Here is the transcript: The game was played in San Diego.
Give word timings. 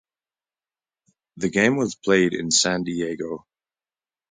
The 1.37 1.49
game 1.51 1.75
was 1.75 1.93
played 1.93 2.33
in 2.33 2.49
San 2.49 2.81
Diego. 2.81 3.45